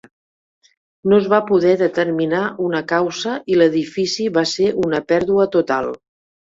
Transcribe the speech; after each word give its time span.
No 1.11 1.19
es 1.23 1.27
va 1.33 1.41
poder 1.49 1.75
determinar 1.83 2.41
una 2.71 2.81
causa 2.95 3.37
i 3.53 3.61
l"edifici 3.61 4.29
va 4.41 4.49
ser 4.57 4.73
una 4.89 5.07
pèrdua 5.15 5.51
total. 5.61 5.97